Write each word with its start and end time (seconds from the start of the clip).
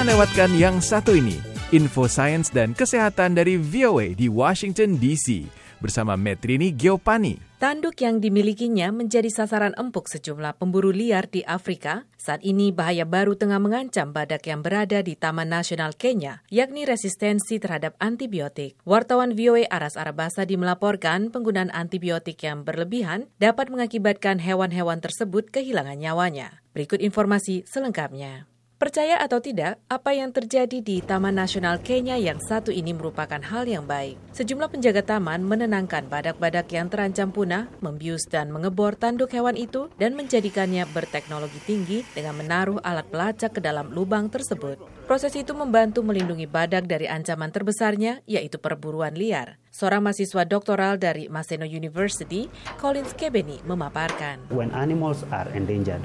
Jangan 0.00 0.16
lewatkan 0.16 0.50
yang 0.56 0.76
satu 0.80 1.12
ini, 1.12 1.36
info 1.76 2.08
sains 2.08 2.48
dan 2.48 2.72
kesehatan 2.72 3.36
dari 3.36 3.60
VOA 3.60 4.16
di 4.16 4.32
Washington 4.32 4.96
DC 4.96 5.44
bersama 5.76 6.16
Metrini 6.16 6.72
Geopani. 6.72 7.36
Tanduk 7.60 8.00
yang 8.00 8.16
dimilikinya 8.16 8.96
menjadi 8.96 9.28
sasaran 9.28 9.76
empuk 9.76 10.08
sejumlah 10.08 10.56
pemburu 10.56 10.88
liar 10.88 11.28
di 11.28 11.44
Afrika. 11.44 12.08
Saat 12.16 12.40
ini 12.48 12.72
bahaya 12.72 13.04
baru 13.04 13.36
tengah 13.36 13.60
mengancam 13.60 14.16
badak 14.16 14.48
yang 14.48 14.64
berada 14.64 15.04
di 15.04 15.20
Taman 15.20 15.52
Nasional 15.52 15.92
Kenya, 15.92 16.40
yakni 16.48 16.88
resistensi 16.88 17.60
terhadap 17.60 17.92
antibiotik. 18.00 18.80
Wartawan 18.88 19.36
VOA 19.36 19.68
Aras 19.68 20.00
Arabasadi 20.00 20.56
melaporkan 20.56 21.28
penggunaan 21.28 21.68
antibiotik 21.76 22.40
yang 22.40 22.64
berlebihan 22.64 23.28
dapat 23.36 23.68
mengakibatkan 23.68 24.40
hewan-hewan 24.40 25.04
tersebut 25.04 25.52
kehilangan 25.52 26.00
nyawanya. 26.00 26.64
Berikut 26.72 27.04
informasi 27.04 27.68
selengkapnya. 27.68 28.49
Percaya 28.80 29.20
atau 29.20 29.44
tidak, 29.44 29.76
apa 29.92 30.16
yang 30.16 30.32
terjadi 30.32 30.80
di 30.80 31.04
Taman 31.04 31.36
Nasional 31.36 31.84
Kenya 31.84 32.16
yang 32.16 32.40
satu 32.40 32.72
ini 32.72 32.96
merupakan 32.96 33.36
hal 33.36 33.68
yang 33.68 33.84
baik. 33.84 34.16
Sejumlah 34.32 34.72
penjaga 34.72 35.04
taman 35.04 35.44
menenangkan 35.44 36.08
badak-badak 36.08 36.72
yang 36.72 36.88
terancam 36.88 37.28
punah, 37.28 37.68
membius 37.84 38.24
dan 38.24 38.48
mengebor 38.48 38.96
tanduk 38.96 39.36
hewan 39.36 39.60
itu 39.60 39.92
dan 40.00 40.16
menjadikannya 40.16 40.88
berteknologi 40.96 41.60
tinggi 41.68 42.08
dengan 42.16 42.40
menaruh 42.40 42.80
alat 42.80 43.04
pelacak 43.12 43.52
ke 43.52 43.60
dalam 43.60 43.92
lubang 43.92 44.32
tersebut. 44.32 44.80
Proses 45.04 45.36
itu 45.36 45.52
membantu 45.52 46.00
melindungi 46.00 46.48
badak 46.48 46.88
dari 46.88 47.04
ancaman 47.04 47.52
terbesarnya, 47.52 48.24
yaitu 48.24 48.56
perburuan 48.56 49.12
liar. 49.12 49.60
Seorang 49.76 50.08
mahasiswa 50.08 50.48
doktoral 50.48 50.96
dari 50.96 51.28
Maseno 51.28 51.68
University, 51.68 52.48
Collins 52.80 53.12
Kebeni, 53.12 53.60
memaparkan. 53.68 54.40
When 54.48 54.72
animals 54.72 55.20
are 55.28 55.52
endangered, 55.52 56.00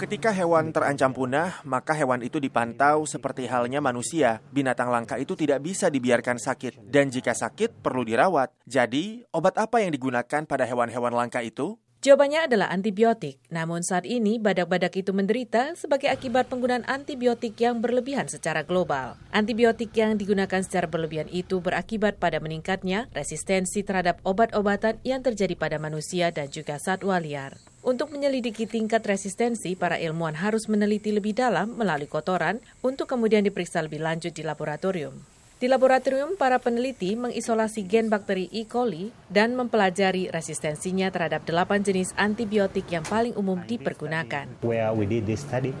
Ketika 0.00 0.34
hewan 0.34 0.74
terancam 0.74 1.14
punah, 1.14 1.62
maka 1.62 1.94
hewan 1.94 2.24
itu 2.26 2.42
dipantau 2.42 3.06
seperti 3.06 3.46
halnya 3.46 3.78
manusia. 3.78 4.42
Binatang 4.50 4.90
langka 4.90 5.14
itu 5.20 5.38
tidak 5.38 5.62
bisa 5.62 5.86
dibiarkan 5.86 6.42
sakit, 6.42 6.90
dan 6.90 7.12
jika 7.12 7.36
sakit 7.36 7.84
perlu 7.84 8.02
dirawat. 8.02 8.50
Jadi, 8.66 9.22
obat 9.30 9.54
apa 9.62 9.78
yang 9.78 9.94
digunakan 9.94 10.42
pada 10.42 10.64
hewan-hewan 10.66 11.14
langka 11.14 11.38
itu? 11.44 11.78
Jawabannya 12.06 12.46
adalah 12.46 12.70
antibiotik. 12.70 13.42
Namun 13.50 13.82
saat 13.82 14.06
ini 14.06 14.38
badak-badak 14.38 14.94
itu 14.94 15.10
menderita 15.10 15.74
sebagai 15.74 16.06
akibat 16.06 16.46
penggunaan 16.46 16.86
antibiotik 16.86 17.58
yang 17.58 17.82
berlebihan 17.82 18.30
secara 18.30 18.62
global. 18.62 19.18
Antibiotik 19.34 19.90
yang 19.98 20.14
digunakan 20.14 20.62
secara 20.62 20.86
berlebihan 20.86 21.26
itu 21.34 21.58
berakibat 21.58 22.22
pada 22.22 22.38
meningkatnya 22.38 23.10
resistensi 23.10 23.82
terhadap 23.82 24.22
obat-obatan 24.22 25.02
yang 25.02 25.26
terjadi 25.26 25.58
pada 25.58 25.82
manusia 25.82 26.30
dan 26.30 26.46
juga 26.46 26.78
satwa 26.78 27.18
liar. 27.18 27.58
Untuk 27.82 28.14
menyelidiki 28.14 28.70
tingkat 28.70 29.02
resistensi, 29.02 29.74
para 29.74 29.98
ilmuwan 29.98 30.38
harus 30.38 30.70
meneliti 30.70 31.10
lebih 31.10 31.34
dalam 31.34 31.74
melalui 31.74 32.06
kotoran 32.06 32.62
untuk 32.86 33.10
kemudian 33.10 33.42
diperiksa 33.42 33.82
lebih 33.82 33.98
lanjut 33.98 34.30
di 34.30 34.46
laboratorium. 34.46 35.35
Di 35.56 35.72
laboratorium, 35.72 36.36
para 36.36 36.60
peneliti 36.60 37.16
mengisolasi 37.16 37.88
gen 37.88 38.12
bakteri 38.12 38.44
E. 38.52 38.68
coli 38.68 39.08
dan 39.32 39.56
mempelajari 39.56 40.28
resistensinya 40.28 41.08
terhadap 41.08 41.48
delapan 41.48 41.80
jenis 41.80 42.12
antibiotik 42.12 42.84
yang 42.92 43.00
paling 43.00 43.32
umum 43.40 43.64
dipergunakan. 43.64 44.60
Where 44.60 44.92
we 44.92 45.08
did 45.08 45.24
this 45.24 45.40
study, 45.40 45.72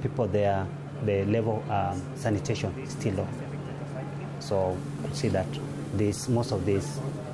people 0.00 0.24
there, 0.24 0.64
the 1.04 1.28
level 1.28 1.60
um, 1.68 2.00
sanitation 2.16 2.72
still 2.88 3.20
low. 3.20 3.28
So 4.40 4.72
see 5.12 5.28
that 5.36 5.44
this 5.96 6.28
most 6.28 6.52
of 6.52 6.62
these 6.68 6.86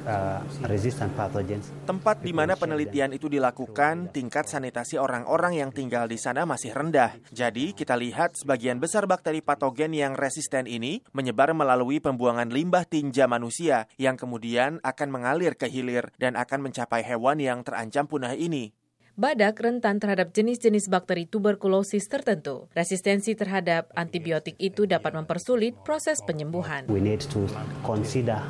uh, 0.06 0.40
resistant 0.66 1.12
pathogens. 1.18 1.70
Tempat 1.86 2.22
di 2.22 2.32
mana 2.34 2.54
penelitian 2.54 3.14
itu 3.14 3.26
dilakukan, 3.26 4.10
tingkat 4.14 4.48
sanitasi 4.48 4.98
orang-orang 4.98 5.58
yang 5.58 5.70
tinggal 5.74 6.06
di 6.06 6.18
sana 6.18 6.46
masih 6.46 6.74
rendah. 6.74 7.18
Jadi, 7.30 7.74
kita 7.74 7.98
lihat 7.98 8.38
sebagian 8.38 8.78
besar 8.78 9.06
bakteri 9.10 9.42
patogen 9.42 9.92
yang 9.92 10.14
resisten 10.14 10.70
ini 10.70 11.02
menyebar 11.12 11.52
melalui 11.52 11.98
pembuangan 11.98 12.50
limbah 12.50 12.86
tinja 12.86 13.26
manusia 13.26 13.90
yang 13.98 14.14
kemudian 14.18 14.78
akan 14.86 15.08
mengalir 15.10 15.58
ke 15.58 15.66
hilir 15.68 16.10
dan 16.16 16.38
akan 16.38 16.70
mencapai 16.70 17.02
hewan 17.04 17.42
yang 17.42 17.66
terancam 17.66 18.06
punah 18.06 18.34
ini. 18.38 18.74
Badak 19.12 19.60
rentan 19.60 20.00
terhadap 20.00 20.32
jenis-jenis 20.32 20.88
bakteri 20.88 21.28
tuberkulosis 21.28 22.08
tertentu. 22.08 22.72
Resistensi 22.72 23.36
terhadap 23.36 23.92
antibiotik 23.92 24.56
itu 24.56 24.88
dapat 24.88 25.12
mempersulit 25.12 25.76
proses 25.84 26.24
penyembuhan. 26.24 26.88
We 26.88 27.04
need 27.04 27.20
to 27.28 27.44
consider 27.84 28.40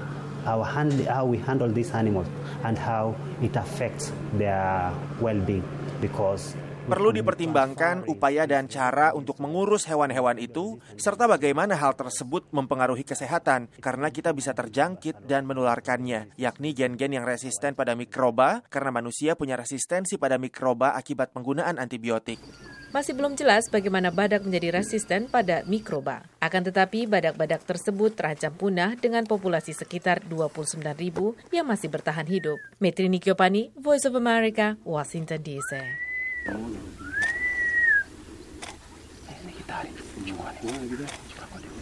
how 0.47 0.63
we 1.27 1.43
handle 1.43 1.67
these 1.67 1.91
animals 1.91 2.31
and 2.63 2.79
how 2.79 3.19
it 3.43 3.59
affects 3.59 4.15
their 4.39 4.95
well-being 5.19 5.67
because 5.99 6.55
Perlu 6.83 7.15
dipertimbangkan 7.15 8.11
upaya 8.11 8.43
dan 8.43 8.67
cara 8.67 9.15
untuk 9.15 9.39
mengurus 9.39 9.87
hewan-hewan 9.87 10.35
itu, 10.43 10.83
serta 10.99 11.31
bagaimana 11.31 11.79
hal 11.79 11.95
tersebut 11.95 12.51
mempengaruhi 12.51 13.07
kesehatan, 13.07 13.71
karena 13.79 14.11
kita 14.11 14.35
bisa 14.35 14.51
terjangkit 14.51 15.23
dan 15.23 15.47
menularkannya, 15.47 16.35
yakni 16.35 16.75
gen-gen 16.75 17.15
yang 17.15 17.23
resisten 17.23 17.79
pada 17.79 17.95
mikroba, 17.95 18.67
karena 18.67 18.91
manusia 18.91 19.39
punya 19.39 19.55
resistensi 19.55 20.19
pada 20.19 20.43
mikroba 20.43 20.99
akibat 20.99 21.31
penggunaan 21.31 21.79
antibiotik. 21.79 22.43
Masih 22.91 23.15
belum 23.15 23.39
jelas 23.39 23.71
bagaimana 23.71 24.11
badak 24.11 24.43
menjadi 24.43 24.83
resisten 24.83 25.31
pada 25.31 25.63
mikroba. 25.71 26.27
Akan 26.43 26.67
tetapi 26.67 27.07
badak-badak 27.07 27.63
tersebut 27.63 28.19
terancam 28.19 28.53
punah 28.59 28.99
dengan 28.99 29.23
populasi 29.25 29.71
sekitar 29.71 30.27
29 30.27 30.83
ribu 30.99 31.39
yang 31.55 31.65
masih 31.65 31.89
bertahan 31.89 32.27
hidup. 32.27 32.59
Metrini 32.83 33.23
Kiopani, 33.23 33.71
Voice 33.79 34.05
of 34.05 34.19
America, 34.19 34.77
Washington 34.83 35.41
DC. 35.41 36.12
Ini 36.43 36.59
kita 39.63 39.73
hari, 39.79 39.95
cukup 40.27 40.43
hari. 40.43 41.82